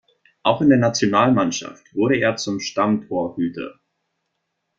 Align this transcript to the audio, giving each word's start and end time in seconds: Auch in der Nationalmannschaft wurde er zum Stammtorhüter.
Auch 0.41 0.61
in 0.63 0.69
der 0.69 0.79
Nationalmannschaft 0.79 1.93
wurde 1.93 2.15
er 2.17 2.35
zum 2.35 2.59
Stammtorhüter. 2.59 3.79